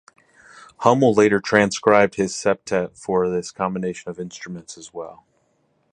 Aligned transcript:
Hummel 0.79 1.13
later 1.13 1.39
transcribed 1.39 2.15
his 2.15 2.33
septet 2.33 2.97
for 2.97 3.29
this 3.29 3.51
combination 3.51 4.09
of 4.09 4.19
instruments 4.19 4.75
as 4.75 4.91
well. 4.91 5.25